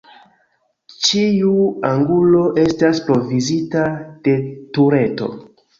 [1.07, 1.51] Ĉiu
[1.91, 3.87] angulo estas provizita
[4.29, 4.39] de
[4.79, 5.35] tureto.